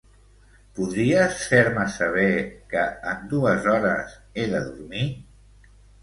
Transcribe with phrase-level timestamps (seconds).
[0.77, 2.29] Podries fer-me saber
[2.71, 5.03] que en dues hores he de dormir?